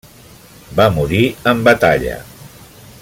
Va 0.79 0.87
morir 0.95 1.21
en 1.53 1.63
batalla. 1.69 2.17